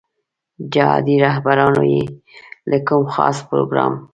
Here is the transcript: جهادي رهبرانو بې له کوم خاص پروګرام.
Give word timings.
جهادي 0.73 1.15
رهبرانو 1.25 1.81
بې 1.89 2.01
له 2.69 2.77
کوم 2.87 3.03
خاص 3.13 3.37
پروګرام. 3.49 3.93